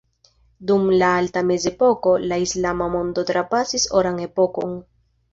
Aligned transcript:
Dum 0.69 0.85
la 1.01 1.09
Alta 1.17 1.43
Mezepoko, 1.49 2.13
la 2.31 2.39
islama 2.45 2.87
mondo 2.93 3.25
trapasis 3.31 3.85
oran 3.99 4.23
epokon. 4.25 4.73